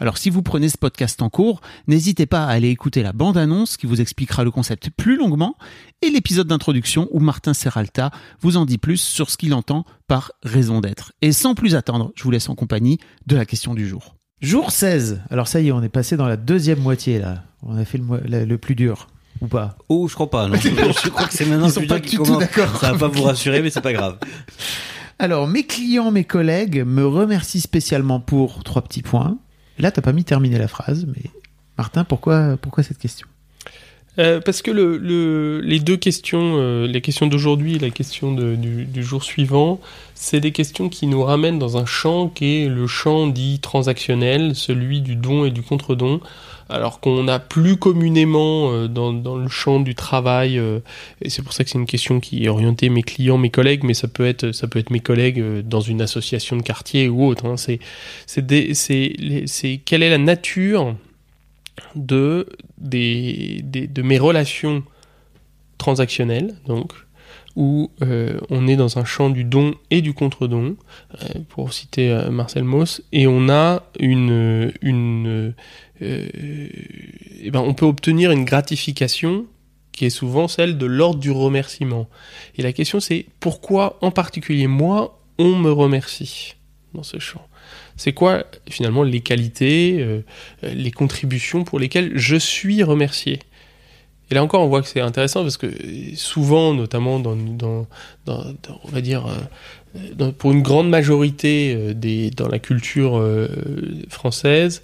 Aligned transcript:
Alors 0.00 0.16
si 0.18 0.30
vous 0.30 0.42
prenez 0.42 0.68
ce 0.68 0.78
podcast 0.78 1.20
en 1.22 1.28
cours, 1.28 1.60
n'hésitez 1.88 2.26
pas 2.26 2.44
à 2.44 2.50
aller 2.50 2.68
écouter 2.68 3.02
la 3.02 3.12
bande-annonce 3.12 3.76
qui 3.76 3.86
vous 3.86 4.00
expliquera 4.00 4.44
le 4.44 4.50
concept 4.50 4.90
plus 4.90 5.16
longuement 5.16 5.56
et 6.02 6.10
l'épisode 6.10 6.46
d'introduction 6.46 7.08
où 7.10 7.18
Martin 7.20 7.52
Serralta 7.54 8.10
vous 8.40 8.56
en 8.56 8.64
dit 8.64 8.78
plus 8.78 8.98
sur 9.00 9.28
ce 9.30 9.36
qu'il 9.36 9.54
entend 9.54 9.84
par 10.06 10.30
raison 10.44 10.80
d'être. 10.80 11.12
Et 11.20 11.32
sans 11.32 11.54
plus 11.54 11.74
attendre, 11.74 12.12
je 12.14 12.22
vous 12.22 12.30
laisse 12.30 12.48
en 12.48 12.54
compagnie 12.54 12.98
de 13.26 13.34
la 13.36 13.44
question 13.44 13.74
du 13.74 13.88
jour. 13.88 14.14
Jour 14.40 14.70
16. 14.70 15.22
Alors 15.30 15.48
ça 15.48 15.60
y 15.60 15.68
est, 15.68 15.72
on 15.72 15.82
est 15.82 15.88
passé 15.88 16.16
dans 16.16 16.28
la 16.28 16.36
deuxième 16.36 16.78
moitié 16.80 17.18
là. 17.18 17.42
On 17.64 17.76
a 17.76 17.84
fait 17.84 17.98
le, 17.98 18.04
mo- 18.04 18.18
le- 18.24 18.44
le 18.44 18.58
plus 18.58 18.76
dur. 18.76 19.08
Ou 19.40 19.46
pas? 19.48 19.76
Oh, 19.88 20.06
je 20.08 20.14
crois 20.14 20.30
pas. 20.30 20.46
Non. 20.48 20.54
je 20.60 21.08
crois 21.08 21.26
que 21.26 21.34
c'est 21.34 21.44
maintenant 21.46 21.64
Ils 21.66 21.68
le 21.68 21.72
sont 21.74 21.80
plus 21.80 21.88
pas 21.88 21.98
dur 21.98 22.04
qui 22.04 22.10
du 22.10 22.16
tout 22.18 22.22
commence. 22.24 22.38
d'accord. 22.40 22.76
Ça 22.80 22.92
va 22.92 22.98
pas 22.98 23.08
vous 23.08 23.22
rassurer, 23.24 23.62
mais 23.62 23.70
c'est 23.70 23.80
pas 23.80 23.92
grave. 23.92 24.18
Alors, 25.20 25.48
mes 25.48 25.64
clients, 25.64 26.10
mes 26.12 26.24
collègues 26.24 26.84
me 26.86 27.04
remercient 27.06 27.60
spécialement 27.60 28.20
pour 28.20 28.62
trois 28.64 28.82
petits 28.82 29.02
points. 29.02 29.38
Là, 29.78 29.90
t'as 29.90 30.02
pas 30.02 30.12
mis 30.12 30.24
terminer 30.24 30.58
la 30.58 30.68
phrase, 30.68 31.06
mais 31.06 31.30
Martin, 31.76 32.04
pourquoi, 32.04 32.56
pourquoi 32.60 32.82
cette 32.82 32.98
question? 32.98 33.28
Euh, 34.18 34.40
parce 34.40 34.62
que 34.62 34.72
le, 34.72 34.96
le- 34.98 35.60
les 35.60 35.78
deux 35.78 35.96
questions, 35.96 36.54
euh, 36.56 36.88
les 36.88 37.00
questions 37.00 37.28
d'aujourd'hui 37.28 37.76
et 37.76 37.78
la 37.78 37.90
question 37.90 38.32
de- 38.34 38.56
du, 38.56 38.84
du 38.84 39.02
jour 39.04 39.22
suivant, 39.22 39.80
c'est 40.16 40.40
des 40.40 40.50
questions 40.50 40.88
qui 40.88 41.06
nous 41.06 41.22
ramènent 41.22 41.60
dans 41.60 41.76
un 41.76 41.86
champ 41.86 42.28
qui 42.28 42.62
est 42.64 42.68
le 42.68 42.88
champ 42.88 43.28
dit 43.28 43.60
transactionnel, 43.60 44.56
celui 44.56 45.02
du 45.02 45.14
don 45.14 45.44
et 45.44 45.50
du 45.52 45.62
contre-don, 45.62 46.20
alors 46.68 46.98
qu'on 46.98 47.28
a 47.28 47.38
plus 47.38 47.76
communément 47.76 48.72
euh, 48.72 48.88
dans, 48.88 49.12
dans 49.12 49.36
le 49.36 49.48
champ 49.48 49.78
du 49.78 49.94
travail, 49.94 50.58
euh, 50.58 50.80
et 51.22 51.30
c'est 51.30 51.42
pour 51.42 51.52
ça 51.52 51.62
que 51.62 51.70
c'est 51.70 51.78
une 51.78 51.86
question 51.86 52.18
qui 52.18 52.44
est 52.44 52.48
orientée 52.48 52.88
mes 52.88 53.04
clients, 53.04 53.38
mes 53.38 53.50
collègues, 53.50 53.84
mais 53.84 53.94
ça 53.94 54.08
peut 54.08 54.26
être, 54.26 54.50
ça 54.50 54.66
peut 54.66 54.80
être 54.80 54.90
mes 54.90 55.00
collègues 55.00 55.38
euh, 55.40 55.62
dans 55.62 55.80
une 55.80 56.02
association 56.02 56.56
de 56.56 56.62
quartier 56.62 57.08
ou 57.08 57.24
autre. 57.24 57.46
hein. 57.46 57.56
c'est, 57.56 57.78
c'est, 58.26 59.80
quelle 59.84 60.02
est 60.02 60.10
la 60.10 60.18
nature 60.18 60.96
de, 61.94 62.46
mes 62.80 64.18
relations 64.18 64.82
transactionnelles, 65.78 66.54
donc, 66.66 66.92
où 67.56 67.90
euh, 68.02 68.38
on 68.50 68.68
est 68.68 68.76
dans 68.76 68.98
un 68.98 69.04
champ 69.04 69.30
du 69.30 69.44
don 69.44 69.74
et 69.90 70.00
du 70.00 70.14
contre-don, 70.14 70.76
euh, 71.22 71.26
pour 71.48 71.72
citer 71.72 72.10
euh, 72.10 72.30
Marcel 72.30 72.64
Mauss, 72.64 73.02
et 73.12 73.26
on 73.26 73.48
a 73.48 73.82
une... 73.98 74.72
eh 76.00 77.50
ben, 77.50 77.60
on 77.60 77.74
peut 77.74 77.86
obtenir 77.86 78.30
une 78.30 78.44
gratification 78.44 79.46
qui 79.90 80.06
est 80.06 80.10
souvent 80.10 80.46
celle 80.46 80.78
de 80.78 80.86
l'ordre 80.86 81.18
du 81.18 81.32
remerciement. 81.32 82.08
Et 82.56 82.62
la 82.62 82.72
question 82.72 83.00
c'est 83.00 83.26
pourquoi 83.40 83.98
en 84.00 84.12
particulier 84.12 84.68
moi, 84.68 85.20
on 85.38 85.56
me 85.56 85.72
remercie 85.72 86.54
dans 86.94 87.02
ce 87.02 87.18
champ? 87.18 87.44
C'est 87.98 88.12
quoi 88.12 88.44
finalement 88.70 89.02
les 89.02 89.20
qualités, 89.20 89.96
euh, 90.00 90.20
les 90.62 90.92
contributions 90.92 91.64
pour 91.64 91.78
lesquelles 91.78 92.12
je 92.14 92.36
suis 92.36 92.82
remercié? 92.82 93.40
Et 94.30 94.34
là 94.34 94.42
encore, 94.42 94.62
on 94.62 94.68
voit 94.68 94.82
que 94.82 94.88
c'est 94.88 95.00
intéressant 95.00 95.42
parce 95.42 95.56
que 95.56 95.66
souvent, 96.14 96.74
notamment 96.74 97.18
dans, 97.18 97.36
on 98.26 98.88
va 98.88 99.00
dire, 99.00 99.26
euh, 99.26 100.32
pour 100.32 100.52
une 100.52 100.62
grande 100.62 100.88
majorité 100.88 101.74
euh, 101.74 101.94
des, 101.94 102.30
dans 102.30 102.48
la 102.48 102.58
culture 102.58 103.20
française, 104.08 104.82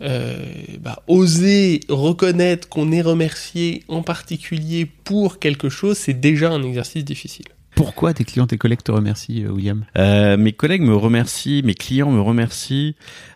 bah, 0.00 1.02
oser 1.06 1.80
reconnaître 1.88 2.68
qu'on 2.68 2.90
est 2.92 3.02
remercié 3.02 3.84
en 3.88 4.02
particulier 4.02 4.84
pour 4.84 5.38
quelque 5.38 5.68
chose, 5.68 5.96
c'est 5.96 6.20
déjà 6.20 6.50
un 6.50 6.62
exercice 6.62 7.04
difficile. 7.04 7.46
Pourquoi 7.84 8.14
tes 8.14 8.24
clients, 8.24 8.46
tes 8.46 8.58
collègues 8.58 8.82
te 8.82 8.92
remercient, 8.92 9.44
euh, 9.44 9.50
William? 9.50 9.84
Euh, 9.98 10.36
mes 10.36 10.52
collègues 10.52 10.82
me 10.82 10.94
remercient, 10.94 11.62
mes 11.64 11.74
clients 11.74 12.10
me 12.10 12.20
remercient 12.20 12.94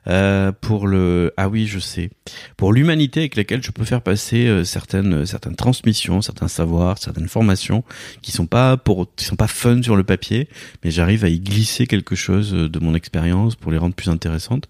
euh, 0.08 0.52
pour 0.60 0.86
le 0.86 1.32
ah 1.36 1.48
oui 1.48 1.66
je 1.66 1.78
sais 1.80 2.10
pour 2.56 2.72
l'humanité 2.72 3.20
avec 3.20 3.34
laquelle 3.36 3.62
je 3.62 3.70
peux 3.72 3.84
faire 3.84 4.02
passer 4.02 4.46
euh, 4.46 4.62
certaines 4.64 5.26
certaines 5.26 5.56
transmissions, 5.56 6.22
certains 6.22 6.48
savoirs, 6.48 6.98
certaines 6.98 7.28
formations 7.28 7.82
qui 8.22 8.30
sont 8.32 8.46
pas 8.46 8.76
pour 8.76 9.08
qui 9.16 9.24
sont 9.24 9.36
pas 9.36 9.48
fun 9.48 9.82
sur 9.82 9.96
le 9.96 10.04
papier, 10.04 10.48
mais 10.84 10.90
j'arrive 10.90 11.24
à 11.24 11.28
y 11.28 11.40
glisser 11.40 11.86
quelque 11.86 12.14
chose 12.14 12.54
euh, 12.54 12.68
de 12.68 12.78
mon 12.78 12.94
expérience 12.94 13.56
pour 13.56 13.72
les 13.72 13.78
rendre 13.78 13.94
plus 13.94 14.08
intéressantes. 14.10 14.68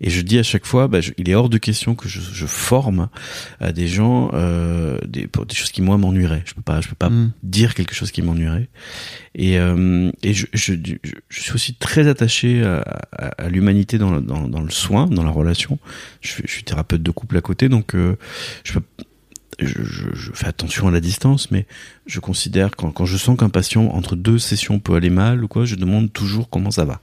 Et 0.00 0.10
je 0.10 0.20
dis 0.22 0.38
à 0.38 0.42
chaque 0.44 0.64
fois, 0.66 0.86
bah, 0.88 1.00
je- 1.00 1.12
il 1.18 1.28
est 1.28 1.34
hors 1.34 1.48
de 1.48 1.58
question 1.58 1.94
que 1.96 2.08
je, 2.08 2.20
je 2.20 2.46
forme 2.46 3.08
à 3.60 3.72
des 3.72 3.88
gens 3.88 4.30
euh, 4.34 4.98
des, 5.06 5.26
pour 5.26 5.44
des 5.46 5.54
choses 5.56 5.72
qui 5.72 5.82
moi 5.82 5.96
m'ennuieraient. 5.98 6.42
Je 6.46 6.54
peux 6.54 6.62
pas 6.62 6.80
je 6.80 6.88
peux 6.88 6.94
pas 6.94 7.08
Mm. 7.10 7.32
dire 7.42 7.74
quelque 7.74 7.94
chose 7.94 8.10
qui 8.10 8.20
m'ennuierait. 8.22 8.68
Et, 9.34 9.58
euh, 9.58 10.10
je, 10.24 10.46
suis 11.30 11.52
aussi 11.54 11.74
très 11.74 12.08
attaché 12.08 12.62
à, 12.62 13.48
l'humanité 13.48 13.98
dans, 13.98 14.10
le- 14.10 14.70
soin, 14.70 15.06
dans 15.06 15.22
la 15.22 15.30
relation. 15.30 15.78
Je, 16.20 16.28
suis- 16.28 16.44
je 16.46 16.52
suis 16.52 16.64
thérapeute 16.64 17.02
de 17.02 17.10
couple 17.10 17.36
à 17.36 17.40
côté, 17.40 17.68
donc 17.68 17.94
euh, 17.94 18.16
je, 18.64 18.74
peux, 18.74 18.82
je, 19.58 19.82
je, 19.82 20.04
je 20.14 20.32
fais 20.32 20.46
attention 20.46 20.88
à 20.88 20.90
la 20.90 21.00
distance, 21.00 21.50
mais 21.50 21.66
je 22.06 22.20
considère 22.20 22.76
quand, 22.76 22.90
quand 22.90 23.06
je 23.06 23.16
sens 23.16 23.36
qu'un 23.36 23.48
patient 23.48 23.88
entre 23.88 24.16
deux 24.16 24.38
sessions 24.38 24.78
peut 24.78 24.94
aller 24.94 25.10
mal 25.10 25.44
ou 25.44 25.48
quoi, 25.48 25.64
je 25.64 25.74
demande 25.74 26.12
toujours 26.12 26.48
comment 26.48 26.70
ça 26.70 26.84
va. 26.84 27.00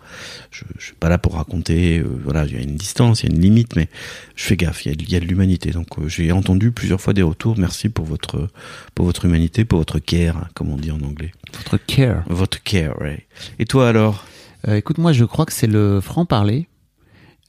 Je, 0.52 0.64
je 0.78 0.86
suis 0.86 0.96
pas 0.96 1.10
là 1.10 1.18
pour 1.18 1.36
raconter, 1.36 2.00
euh, 2.00 2.08
voilà, 2.24 2.46
il 2.46 2.54
y 2.54 2.58
a 2.58 2.62
une 2.62 2.76
distance, 2.76 3.24
il 3.24 3.30
y 3.30 3.32
a 3.32 3.36
une 3.36 3.42
limite, 3.42 3.76
mais 3.76 3.90
je 4.36 4.46
fais 4.46 4.58
gaffe, 4.58 4.86
il 4.86 4.90
y 4.90 4.92
a, 4.92 4.96
il 4.98 5.10
y 5.12 5.16
a 5.16 5.20
de 5.20 5.26
l'humanité. 5.26 5.72
Donc 5.72 6.00
euh, 6.00 6.08
j'ai 6.08 6.32
entendu 6.32 6.72
plusieurs 6.72 7.02
fois 7.02 7.14
des 7.14 7.24
retours. 7.24 7.58
Merci 7.58 7.90
pour 7.90 8.06
votre 8.06 8.50
pour 8.94 9.06
votre 9.06 9.26
humanité, 9.26 9.66
pour 9.66 9.80
votre 9.80 10.00
care, 10.00 10.38
hein, 10.38 10.48
comme 10.54 10.70
on 10.70 10.78
dit 10.78 10.92
en 10.92 11.02
anglais. 11.02 11.32
Votre 11.54 11.78
care. 11.78 12.24
Votre 12.28 12.64
care, 12.64 13.00
ouais. 13.02 13.26
Et 13.60 13.66
toi 13.66 13.90
alors? 13.90 14.26
Euh, 14.68 14.78
écoute, 14.78 14.98
moi, 14.98 15.14
je 15.14 15.26
crois 15.26 15.46
que 15.46 15.54
c'est 15.54 15.68
le 15.68 16.02
franc-parler. 16.02 16.68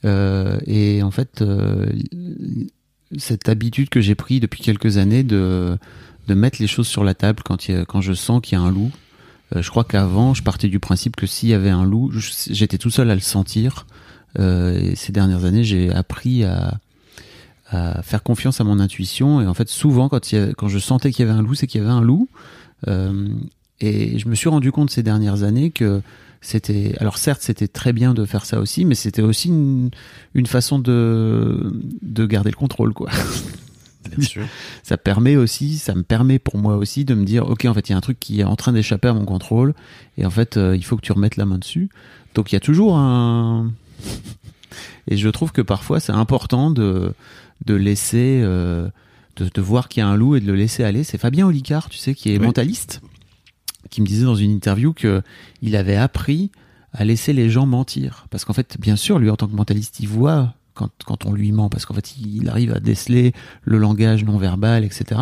Euh, 0.05 0.59
et 0.67 1.01
en 1.01 1.09
fait, 1.09 1.41
euh, 1.41 1.87
cette 3.17 3.47
habitude 3.49 3.89
que 3.89 4.01
j'ai 4.01 4.15
pris 4.15 4.39
depuis 4.39 4.61
quelques 4.61 4.97
années 4.97 5.23
de, 5.23 5.77
de 6.27 6.33
mettre 6.33 6.57
les 6.61 6.67
choses 6.67 6.87
sur 6.87 7.03
la 7.03 7.13
table 7.13 7.41
quand, 7.45 7.67
il 7.69 7.75
a- 7.75 7.85
quand 7.85 8.01
je 8.01 8.13
sens 8.13 8.41
qu'il 8.41 8.57
y 8.57 8.61
a 8.61 8.63
un 8.63 8.71
loup. 8.71 8.91
Euh, 9.55 9.61
je 9.61 9.69
crois 9.69 9.85
qu'avant, 9.85 10.33
je 10.33 10.43
partais 10.43 10.67
du 10.67 10.79
principe 10.79 11.15
que 11.15 11.25
s'il 11.25 11.49
y 11.49 11.53
avait 11.53 11.69
un 11.69 11.85
loup, 11.85 12.11
j'étais 12.49 12.77
tout 12.77 12.89
seul 12.89 13.09
à 13.09 13.15
le 13.15 13.21
sentir. 13.21 13.85
Euh, 14.39 14.77
et 14.77 14.95
ces 14.95 15.11
dernières 15.13 15.45
années, 15.45 15.63
j'ai 15.63 15.89
appris 15.93 16.43
à, 16.43 16.79
à 17.69 18.01
faire 18.01 18.23
confiance 18.23 18.59
à 18.59 18.63
mon 18.65 18.79
intuition. 18.79 19.39
Et 19.41 19.47
en 19.47 19.53
fait, 19.53 19.69
souvent, 19.69 20.09
quand, 20.09 20.33
a- 20.33 20.53
quand 20.53 20.67
je 20.67 20.79
sentais 20.79 21.11
qu'il 21.11 21.25
y 21.25 21.29
avait 21.29 21.37
un 21.37 21.41
loup, 21.41 21.55
c'est 21.55 21.65
qu'il 21.67 21.79
y 21.81 21.83
avait 21.83 21.93
un 21.93 22.01
loup. 22.01 22.27
Euh, 22.87 23.29
et 23.79 24.17
je 24.19 24.27
me 24.27 24.35
suis 24.35 24.49
rendu 24.49 24.71
compte 24.71 24.89
ces 24.89 25.03
dernières 25.03 25.43
années 25.43 25.71
que 25.71 26.01
c'était 26.41 26.93
alors 26.99 27.17
certes 27.17 27.41
c'était 27.41 27.67
très 27.67 27.93
bien 27.93 28.13
de 28.13 28.25
faire 28.25 28.45
ça 28.45 28.59
aussi 28.59 28.85
mais 28.85 28.95
c'était 28.95 29.21
aussi 29.21 29.49
une, 29.49 29.89
une 30.35 30.45
façon 30.47 30.79
de 30.79 31.73
de 32.01 32.25
garder 32.25 32.49
le 32.51 32.55
contrôle 32.55 32.93
quoi 32.93 33.09
Bien 34.15 34.25
sûr. 34.25 34.45
ça 34.83 34.97
permet 34.97 35.35
aussi 35.35 35.77
ça 35.77 35.93
me 35.93 36.01
permet 36.03 36.39
pour 36.39 36.57
moi 36.57 36.77
aussi 36.77 37.03
de 37.05 37.13
me 37.13 37.25
dire 37.25 37.47
ok 37.49 37.65
en 37.65 37.73
fait 37.73 37.89
il 37.89 37.91
y 37.91 37.95
a 37.95 37.97
un 37.97 38.01
truc 38.01 38.19
qui 38.19 38.39
est 38.39 38.43
en 38.45 38.55
train 38.55 38.71
d'échapper 38.71 39.09
à 39.09 39.13
mon 39.13 39.25
contrôle 39.25 39.73
et 40.17 40.25
en 40.25 40.29
fait 40.29 40.55
euh, 40.57 40.75
il 40.77 40.83
faut 40.85 40.95
que 40.95 41.01
tu 41.01 41.11
remettes 41.11 41.35
la 41.35 41.45
main 41.45 41.57
dessus 41.57 41.89
donc 42.33 42.51
il 42.51 42.55
y 42.55 42.57
a 42.57 42.61
toujours 42.61 42.97
un 42.97 43.71
et 45.07 45.17
je 45.17 45.27
trouve 45.29 45.51
que 45.51 45.61
parfois 45.61 45.99
c'est 45.99 46.13
important 46.13 46.71
de 46.71 47.11
de 47.65 47.73
laisser 47.73 48.39
euh, 48.43 48.87
de, 49.35 49.49
de 49.53 49.61
voir 49.61 49.89
qu'il 49.89 50.01
y 50.01 50.03
a 50.03 50.07
un 50.07 50.15
loup 50.15 50.35
et 50.35 50.39
de 50.39 50.45
le 50.47 50.55
laisser 50.55 50.83
aller 50.83 51.03
c'est 51.03 51.17
Fabien 51.17 51.45
Olicard 51.47 51.89
tu 51.89 51.97
sais 51.97 52.13
qui 52.15 52.29
est 52.33 52.39
Oui. 52.39 52.45
mentaliste 52.45 53.01
qui 53.89 54.01
me 54.01 54.05
disait 54.07 54.25
dans 54.25 54.35
une 54.35 54.51
interview 54.51 54.93
que 54.93 55.21
il 55.61 55.75
avait 55.75 55.95
appris 55.95 56.51
à 56.93 57.05
laisser 57.05 57.33
les 57.33 57.49
gens 57.49 57.65
mentir 57.65 58.25
parce 58.29 58.45
qu'en 58.45 58.53
fait 58.53 58.77
bien 58.79 58.95
sûr 58.95 59.19
lui 59.19 59.29
en 59.29 59.35
tant 59.35 59.47
que 59.47 59.55
mentaliste 59.55 59.99
il 59.99 60.07
voit 60.07 60.53
quand, 60.73 60.91
quand 61.07 61.25
on 61.25 61.33
lui 61.33 61.51
ment, 61.51 61.69
parce 61.69 61.87
qu'en 61.87 61.95
fait, 61.95 62.15
il 62.19 62.47
arrive 62.49 62.71
à 62.71 62.79
déceler 62.79 63.33
le 63.63 63.79
langage 63.79 64.23
non 64.23 64.37
verbal, 64.37 64.85
etc. 64.85 65.21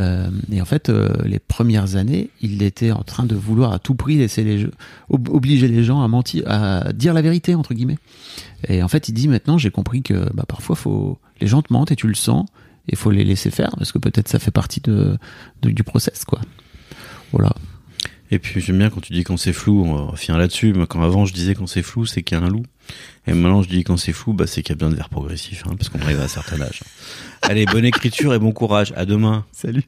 Euh, 0.00 0.30
et 0.50 0.62
en 0.62 0.64
fait, 0.64 0.88
euh, 0.88 1.10
les 1.26 1.38
premières 1.38 1.96
années, 1.96 2.30
il 2.40 2.62
était 2.62 2.90
en 2.90 3.02
train 3.02 3.26
de 3.26 3.34
vouloir 3.34 3.74
à 3.74 3.78
tout 3.78 3.94
prix 3.94 4.16
laisser 4.16 4.44
les 4.44 4.58
jeux, 4.58 4.70
ob- 5.10 5.28
obliger 5.28 5.68
les 5.68 5.84
gens 5.84 6.00
à 6.00 6.08
mentir, 6.08 6.44
à 6.46 6.90
dire 6.94 7.12
la 7.12 7.20
vérité 7.20 7.54
entre 7.54 7.74
guillemets. 7.74 7.98
Et 8.66 8.82
en 8.82 8.88
fait, 8.88 9.10
il 9.10 9.12
dit 9.12 9.28
maintenant, 9.28 9.58
j'ai 9.58 9.70
compris 9.70 10.00
que 10.00 10.32
bah, 10.32 10.44
parfois, 10.48 10.74
faut 10.74 11.18
les 11.42 11.46
gens 11.46 11.60
te 11.60 11.70
mentent 11.70 11.92
et 11.92 11.96
tu 11.96 12.08
le 12.08 12.14
sens, 12.14 12.46
et 12.88 12.96
faut 12.96 13.10
les 13.10 13.24
laisser 13.24 13.50
faire 13.50 13.72
parce 13.76 13.92
que 13.92 13.98
peut-être 13.98 14.28
ça 14.28 14.38
fait 14.38 14.50
partie 14.50 14.80
de- 14.80 15.18
du 15.62 15.84
process, 15.84 16.24
quoi. 16.24 16.40
Voilà. 17.32 17.52
Et 18.30 18.38
puis 18.38 18.60
j'aime 18.60 18.78
bien 18.78 18.90
quand 18.90 19.00
tu 19.00 19.12
dis 19.12 19.24
quand 19.24 19.36
c'est 19.36 19.52
flou, 19.52 19.84
on 19.84 20.14
finir 20.16 20.38
là-dessus. 20.38 20.72
Moi, 20.72 20.86
quand 20.86 21.02
avant 21.02 21.24
je 21.24 21.32
disais 21.32 21.54
quand 21.54 21.66
c'est 21.66 21.82
flou, 21.82 22.06
c'est 22.06 22.22
qu'il 22.22 22.36
y 22.36 22.40
a 22.40 22.44
un 22.44 22.48
loup. 22.48 22.64
Et 23.26 23.32
maintenant 23.32 23.62
je 23.62 23.68
dis 23.68 23.84
quand 23.84 23.96
c'est 23.96 24.12
flou, 24.12 24.32
bah, 24.32 24.46
c'est 24.46 24.62
qu'il 24.62 24.70
y 24.70 24.72
a 24.72 24.76
besoin 24.76 24.90
de 24.90 24.96
vers 24.96 25.08
progressif, 25.08 25.64
hein, 25.66 25.74
parce 25.76 25.88
qu'on 25.88 26.00
arrive 26.00 26.20
à 26.20 26.24
un 26.24 26.28
certain 26.28 26.60
âge. 26.60 26.80
Allez, 27.42 27.64
bonne 27.66 27.84
écriture 27.84 28.34
et 28.34 28.38
bon 28.38 28.52
courage. 28.52 28.92
À 28.96 29.04
demain. 29.04 29.44
Salut. 29.52 29.84